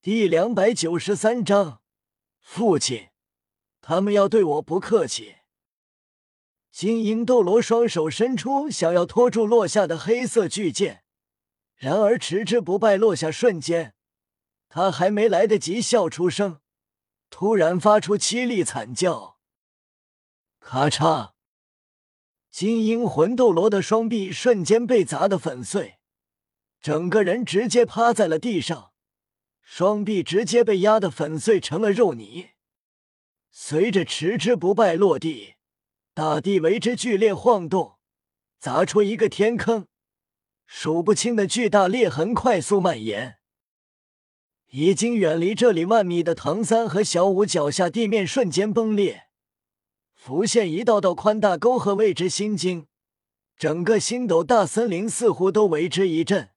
[0.00, 1.82] 第两百九十三章，
[2.38, 3.08] 父亲，
[3.80, 5.38] 他们要对我不客气。
[6.70, 11.02] 金鹰斗罗双手伸出，想要拖住落下的黑色巨剑，
[11.74, 13.96] 然而持之不败落下瞬间，
[14.68, 16.60] 他还没来得及笑出声，
[17.28, 19.40] 突然发出凄厉惨叫，
[20.60, 21.32] 咔嚓！
[22.52, 25.98] 金鹰魂斗罗的双臂瞬间被砸得粉碎，
[26.80, 28.92] 整个人直接趴在了地上。
[29.70, 32.48] 双臂直接被压得粉碎成了肉泥，
[33.50, 35.56] 随着持之不败落地，
[36.14, 37.98] 大地为之剧烈晃动，
[38.58, 39.86] 砸出一个天坑，
[40.66, 43.36] 数不清的巨大裂痕快速蔓延。
[44.70, 49.28] 已经远离这里万米的唐三和小五脚下地面瞬间崩裂，
[50.14, 52.86] 浮现一道道宽大沟壑，为之心惊，
[53.58, 56.48] 整个星斗大森林似乎都为之一震。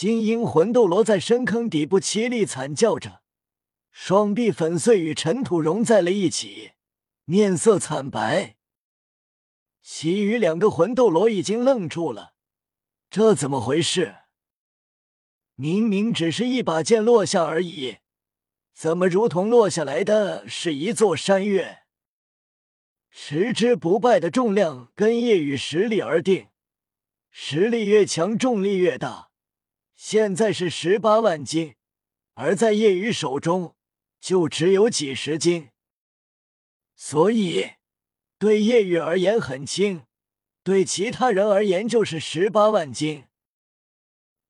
[0.00, 3.20] 金鹰魂斗罗在深坑底部凄厉惨叫着，
[3.90, 6.70] 双臂粉碎与尘土融在了一起，
[7.24, 8.54] 面色惨白。
[9.82, 12.34] 其余两个魂斗罗已经愣住了，
[13.10, 14.14] 这怎么回事？
[15.56, 17.96] 明明只是一把剑落下而已，
[18.72, 21.80] 怎么如同落下来的是一座山岳？
[23.10, 26.50] 持之不败的重量跟夜雨实力而定，
[27.32, 29.27] 实力越强，重力越大。
[30.00, 31.74] 现在是十八万斤，
[32.34, 33.74] 而在叶雨手中
[34.20, 35.70] 就只有几十斤，
[36.94, 37.72] 所以
[38.38, 40.04] 对叶雨而言很轻，
[40.62, 43.24] 对其他人而言就是十八万斤。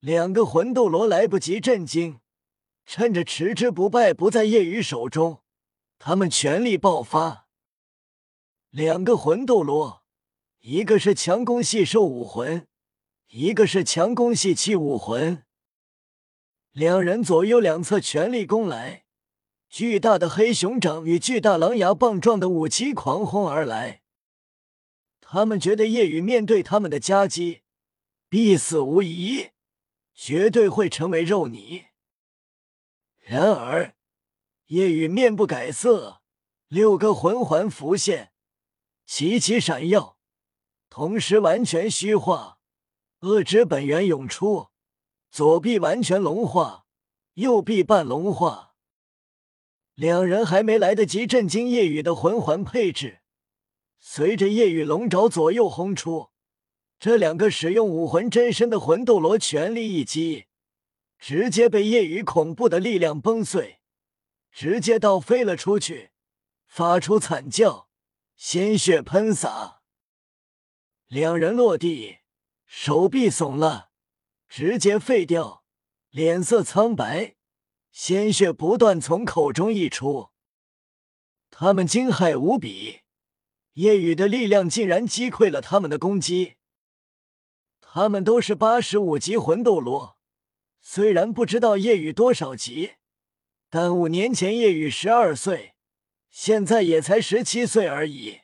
[0.01, 2.21] 两个魂斗罗来不及震惊，
[2.85, 5.43] 趁着持之不败不在叶雨手中，
[5.99, 7.49] 他们全力爆发。
[8.69, 10.05] 两个魂斗罗，
[10.59, 12.69] 一个是强攻系兽武魂。
[13.29, 15.45] 一个是强攻系器武魂，
[16.73, 19.05] 两人左右两侧全力攻来，
[19.69, 24.01] 巨大的黑熊掌与巨大狼牙棒状的武器狂轰而来。
[25.21, 27.61] 他们觉得夜雨面对他们的夹击，
[28.31, 29.51] 必死无疑，
[30.15, 31.85] 绝对会成为肉泥。
[33.19, 33.95] 然而，
[34.69, 36.23] 夜雨面不改色，
[36.69, 38.33] 六个魂环浮现，
[39.05, 40.17] 齐齐闪耀，
[40.89, 42.58] 同时完全虚化。
[43.21, 44.69] 恶之本源涌出，
[45.29, 46.87] 左臂完全融化，
[47.35, 48.77] 右臂半融化。
[49.95, 53.19] 两人还没来得及震惊夜雨的魂环配置，
[53.99, 56.29] 随着夜雨龙爪左右轰出，
[57.01, 60.47] 这两个使用武魂真身的魂斗罗全力一击，
[61.19, 63.81] 直接被夜雨恐怖的力量崩碎，
[64.53, 66.11] 直接倒飞了出去，
[66.69, 67.89] 发出惨叫，
[68.37, 69.81] 鲜血喷洒。
[71.09, 72.19] 两人落地。
[72.71, 73.89] 手臂怂了，
[74.47, 75.65] 直接废掉，
[76.11, 77.35] 脸色苍白，
[77.91, 80.29] 鲜血不断从口中溢出。
[81.51, 83.01] 他们惊骇无比，
[83.73, 86.57] 夜雨的力量竟然击溃了他们的攻击。
[87.81, 90.19] 他们都是八十五级魂斗罗，
[90.83, 92.97] 虽然不知道夜雨多少级，
[93.71, 95.75] 但五年前夜雨十二岁，
[96.29, 98.43] 现在也才十七岁而已。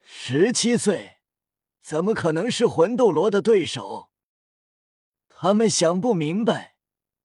[0.00, 1.15] 十七岁。
[1.86, 4.10] 怎么可能是魂斗罗的对手？
[5.28, 6.74] 他们想不明白。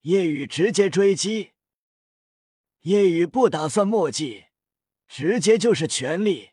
[0.02, 1.54] 夜雨直接追击，
[2.82, 4.46] 夜雨不打算墨迹，
[5.08, 6.52] 直接就是全力，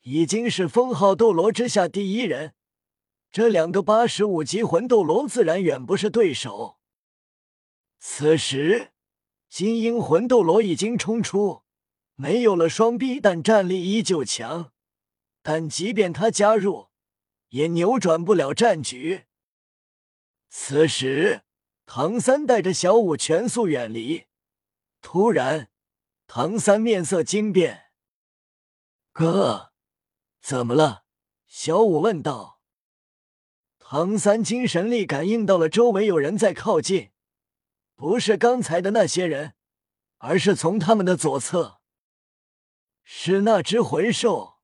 [0.00, 2.54] 已经是封号斗罗之下第一人。
[3.30, 6.78] 这两个八十五级魂斗罗自然远不是对手。
[8.00, 8.90] 此时，
[9.48, 11.62] 金鹰魂斗罗已经冲出，
[12.16, 14.72] 没有了双臂，但战力依旧强。
[15.42, 16.88] 但即便他加入，
[17.48, 19.26] 也扭转不了战局。
[20.48, 21.42] 此时，
[21.84, 24.26] 唐三带着小五全速远离。
[25.00, 25.70] 突然，
[26.26, 27.90] 唐三面色惊变
[29.12, 29.72] ：“哥，
[30.40, 31.04] 怎么了？”
[31.46, 32.60] 小五问道。
[33.78, 37.12] 唐三精神力感应到了周围有人在靠近，
[37.94, 39.54] 不是刚才的那些人，
[40.18, 41.80] 而是从他们的左侧，
[43.04, 44.58] 是那只魂兽。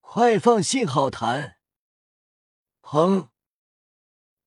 [0.00, 1.58] 快放信号弹！
[2.86, 3.28] 砰！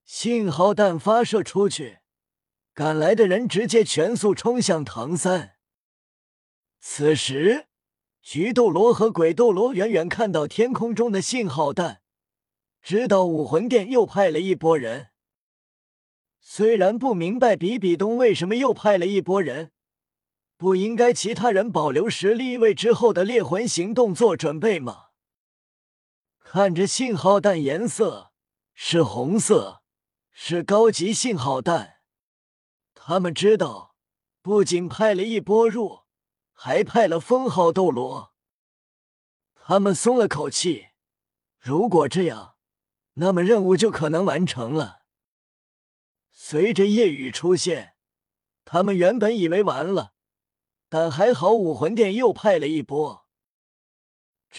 [0.06, 1.98] 信号弹发射出去，
[2.72, 5.56] 赶来的人直接全速冲向唐三。
[6.80, 7.66] 此时，
[8.22, 12.01] 菊斗罗和鬼斗罗远远看到天空中的信号弹，
[12.84, 15.07] 知道武魂殿又派了一波人。
[16.39, 19.72] 虽然不明白比比东为什么又派了一波人，
[20.56, 25.06] 不应该其他人保留实力为之后的猎魂行动做准备吗？
[26.49, 28.31] 看着信号弹颜色
[28.73, 29.83] 是红色，
[30.31, 31.97] 是高级信号弹。
[32.95, 33.97] 他们知道，
[34.41, 36.03] 不仅派了一波入，
[36.53, 38.33] 还派了封号斗罗。
[39.55, 40.88] 他们松了口气。
[41.59, 42.55] 如果这样，
[43.15, 45.01] 那么任务就可能完成了。
[46.31, 47.95] 随着夜雨出现，
[48.63, 50.13] 他们原本以为完了，
[50.88, 53.26] 但还好武魂殿又派了一波。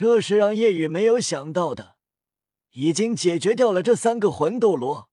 [0.01, 1.97] 这是让夜雨没有想到的，
[2.71, 5.11] 已经解决掉了这三个魂斗罗。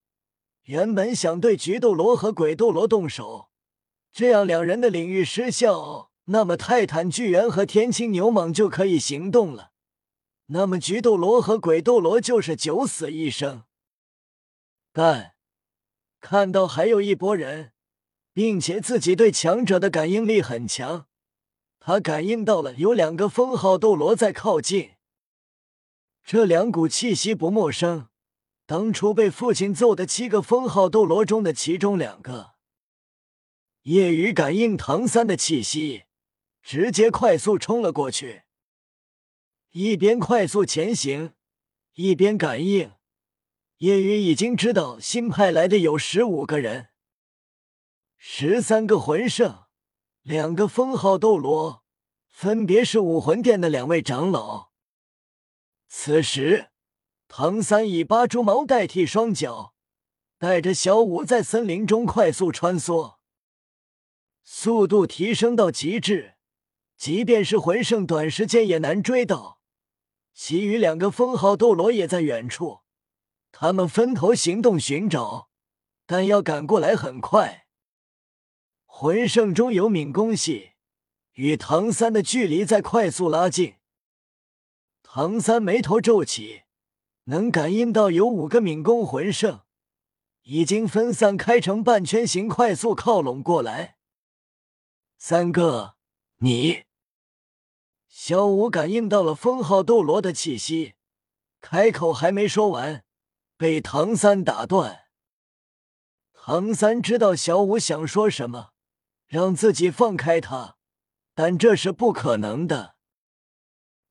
[0.66, 3.50] 原本想对菊斗罗和鬼斗罗动手，
[4.12, 9.72] 这样两人的领域失效，那么泰坦巨猿和天青牛蟒就可以行动了。
[10.50, 13.64] 那么菊斗罗和鬼斗罗就是九死一生。
[14.94, 15.34] 但
[16.20, 17.72] 看到还有一波人，
[18.36, 21.08] 并且自己对强者的感应力很强。
[21.88, 24.94] 他感应到了有两个封号斗罗在靠近，
[26.24, 28.08] 这两股气息不陌生。
[28.66, 32.56] 当初被父亲揍的七个封号斗罗中的其中两个。
[33.84, 36.06] 夜雨感应唐三的气息，
[36.64, 38.46] 直接快速冲了过去，
[39.70, 41.34] 一边快速前行，
[41.94, 42.94] 一边感应。
[43.78, 46.88] 夜雨已经知道新派来的有十五个人，
[48.18, 49.65] 十三个魂圣。
[50.26, 51.84] 两个封号斗罗，
[52.28, 54.72] 分别是武魂殿的两位长老。
[55.88, 56.72] 此时，
[57.28, 59.76] 唐三以八蛛矛代替双脚，
[60.40, 63.18] 带着小舞在森林中快速穿梭，
[64.44, 66.34] 速度提升到极致，
[66.98, 69.60] 即便是魂圣，短时间也难追到。
[70.34, 72.80] 其余两个封号斗罗也在远处，
[73.52, 75.50] 他们分头行动寻找，
[76.08, 77.65] 但要赶过来很快。
[78.98, 80.72] 魂圣中有敏攻系，
[81.34, 83.76] 与唐三的距离在快速拉近。
[85.04, 86.62] 唐三眉头皱起，
[87.26, 89.64] 能感应到有五个敏攻魂圣
[90.44, 93.98] 已经分散开成半圈形，快速靠拢过来。
[95.18, 95.98] 三哥，
[96.38, 96.86] 你。
[98.08, 100.94] 小五感应到了封号斗罗的气息，
[101.60, 103.04] 开口还没说完，
[103.58, 105.08] 被唐三打断。
[106.32, 108.75] 唐三知道小五想说什么。
[109.28, 110.78] 让自己放开他，
[111.34, 112.96] 但这是不可能的。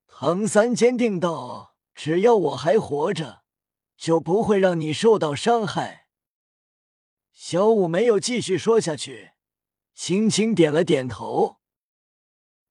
[0.06, 3.43] 唐三坚定道：“只要我还活着，
[3.96, 6.08] 就不会让你受到伤害。”
[7.32, 9.32] 小五没有继续说下去，
[9.93, 11.60] 轻轻点了点头。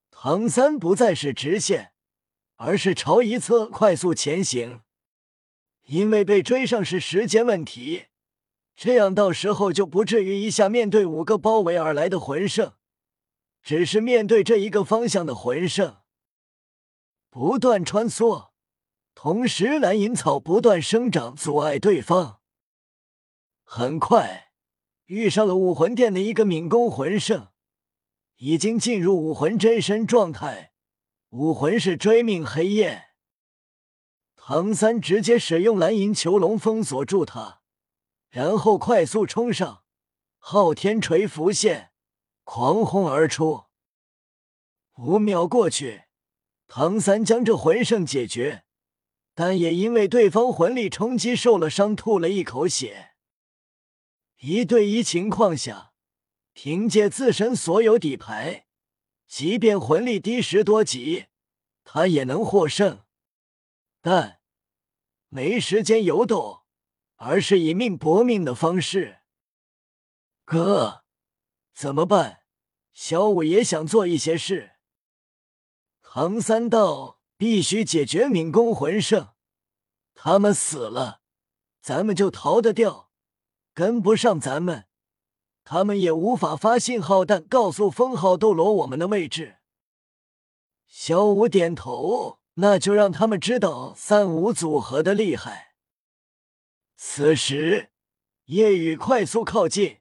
[0.10, 1.94] 唐三不再是直线，
[2.56, 4.84] 而是朝一侧快速前行，
[5.84, 8.06] 因为被追上是时间问题。
[8.76, 12.74] 这样到时候就不至于一下面对五个包围而来的魂圣，
[13.62, 15.98] 只是面对这一个方向的魂圣，
[17.30, 18.50] 不断穿梭，
[19.14, 22.40] 同时蓝银草不断生长阻碍对方。
[23.64, 24.52] 很快
[25.06, 27.50] 遇上了武魂殿的一个敏攻魂圣，
[28.38, 30.74] 已经进入武魂真身状态，
[31.30, 33.06] 武魂是追命黑夜。
[34.36, 37.63] 唐三直接使用蓝银囚笼封锁住他。
[38.34, 39.84] 然后快速冲上，
[40.40, 41.92] 昊天锤浮现，
[42.44, 43.66] 狂轰而出。
[44.98, 46.06] 五秒过去，
[46.66, 48.66] 唐三将这魂圣解决，
[49.36, 53.12] 但也因为对方魂力冲击受了伤，吐了一口血。
[54.40, 55.94] 一对一情况下，
[56.54, 58.66] 凭借自身所有底牌，
[59.28, 61.28] 即便魂力低十多级，
[61.84, 63.04] 他也能获胜。
[64.02, 64.40] 但
[65.30, 66.63] 没时间游斗。
[67.26, 69.20] 而是以命搏命的方式。
[70.44, 71.04] 哥，
[71.74, 72.42] 怎么办？
[72.92, 74.74] 小五也想做一些事。
[76.02, 79.30] 唐三道必须解决敏攻魂圣，
[80.14, 81.22] 他们死了，
[81.82, 83.10] 咱们就逃得掉；
[83.74, 84.86] 跟不上咱们，
[85.64, 89.60] 他们也无法发信号弹告诉封号斗罗我们的位置。
[90.86, 95.73] 小五点头，那就让他们知道三五组合的厉害。
[97.06, 97.92] 此时，
[98.46, 100.00] 夜雨快速靠近，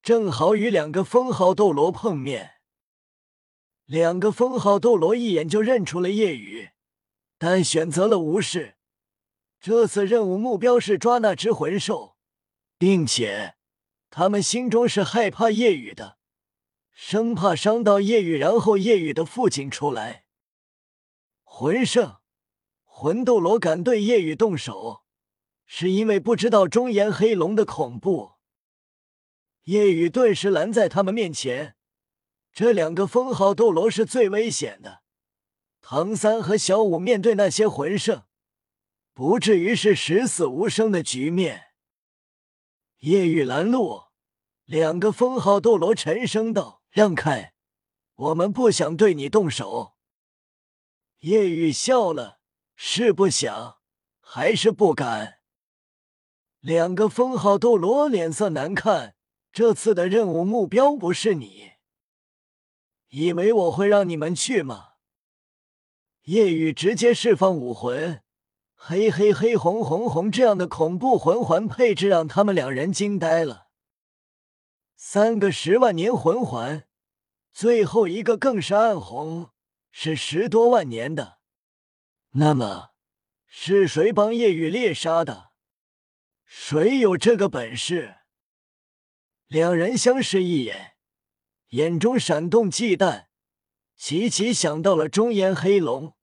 [0.00, 2.52] 正好与两个封号斗罗碰面。
[3.84, 6.70] 两个封号斗罗一眼就认出了夜雨，
[7.38, 8.76] 但选择了无视。
[9.60, 12.16] 这次任务目标是抓那只魂兽，
[12.78, 13.56] 并且
[14.08, 16.18] 他们心中是害怕夜雨的，
[16.92, 20.24] 生怕伤到夜雨，然后夜雨的父亲出来。
[21.42, 22.18] 魂圣、
[22.84, 25.02] 魂斗罗敢对夜雨动手。
[25.70, 28.36] 是因为不知道中炎黑龙的恐怖，
[29.64, 31.76] 夜雨顿时拦在他们面前。
[32.54, 35.02] 这两个封号斗罗是最危险的，
[35.82, 38.24] 唐三和小五面对那些魂圣，
[39.12, 41.66] 不至于是十死无生的局面。
[43.00, 44.04] 夜雨拦路，
[44.64, 47.52] 两个封号斗罗沉声道：“让开，
[48.14, 49.96] 我们不想对你动手。”
[51.20, 52.40] 夜雨笑了
[52.74, 53.76] ：“是不想，
[54.18, 55.34] 还是不敢？”
[56.60, 59.14] 两个封号斗罗脸色难看。
[59.50, 61.72] 这次的任务目标不是你，
[63.08, 64.90] 以为我会让你们去吗？
[66.24, 68.22] 夜雨直接释放武魂，
[68.74, 73.68] 黑黑黑红红红这样的恐怖魂环配置让他们两人惊呆了。
[74.94, 76.86] 三个十万年魂环，
[77.50, 79.50] 最后一个更是暗红，
[79.90, 81.38] 是十多万年的。
[82.32, 82.90] 那么，
[83.46, 85.47] 是谁帮夜雨猎杀的？
[86.50, 88.16] 谁有这个本事？
[89.48, 90.96] 两人相视一眼，
[91.68, 93.26] 眼中闪动忌惮，
[93.94, 96.16] 齐齐想到了中炎黑龙。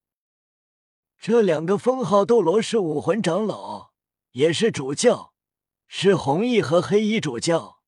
[1.20, 3.92] 这两个封号斗罗是武魂长老，
[4.32, 5.36] 也是主教，
[5.88, 7.84] 是红衣和黑衣主教。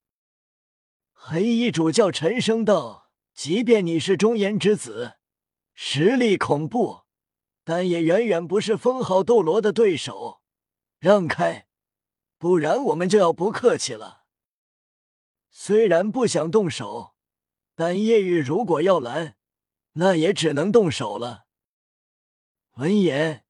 [1.11, 5.15] 黑衣主教沉声道：“即便你是中炎之子，
[5.73, 7.01] 实力恐怖，
[7.63, 10.43] 但也远远不是封号斗罗的对手。
[10.99, 11.66] 让开，
[12.37, 14.25] 不然我们就要不客气了。”
[15.49, 17.15] 虽然不想动手，
[17.73, 19.35] 但叶玉如果要拦，
[19.93, 21.47] 那也只能动手了。
[22.73, 23.43] 闻言，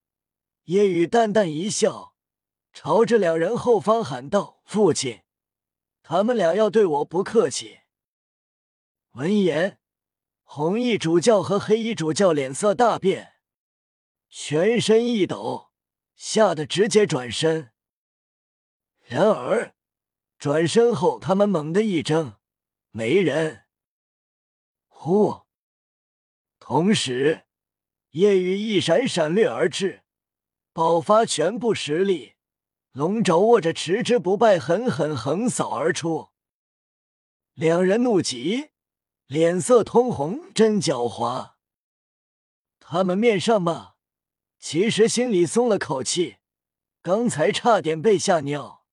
[0.64, 2.16] 叶雨淡淡一笑，
[2.72, 5.24] 朝着两人后方喊道：“父亲，
[6.02, 7.80] 他们俩要对我不客气。”
[9.12, 9.82] 闻言，
[10.44, 13.34] 红衣主教和黑衣主教脸色大变，
[14.30, 15.72] 全身一抖，
[16.16, 17.74] 吓得直接转身。
[19.08, 19.74] 然而。
[20.38, 22.36] 转身后，他们猛地一怔，
[22.92, 23.64] 没人。
[24.88, 25.48] 呼！
[26.60, 27.46] 同时，
[28.12, 30.04] 夜雨一闪，闪掠而至，
[30.74, 32.36] 爆发全部实力，
[32.92, 36.30] 龙爪握着，持之不败，狠狠横扫而出。
[37.54, 38.70] 两人怒极，
[39.26, 41.54] 脸色通红，真狡猾。
[42.80, 43.96] 他们面上骂，
[44.60, 46.38] 其实心里松了口气，
[47.02, 48.86] 刚才差点被吓尿。